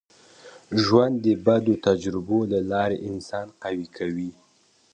[0.83, 4.31] ژوند د بدو تجربو له لاري انسان قوي کوي.